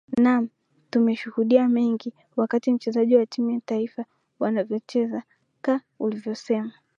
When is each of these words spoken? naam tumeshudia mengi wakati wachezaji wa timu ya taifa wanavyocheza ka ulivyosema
naam 0.17 0.49
tumeshudia 0.91 1.67
mengi 1.67 2.13
wakati 2.35 2.71
wachezaji 2.71 3.15
wa 3.15 3.25
timu 3.25 3.49
ya 3.49 3.59
taifa 3.65 4.05
wanavyocheza 4.39 5.23
ka 5.61 5.81
ulivyosema 5.99 6.71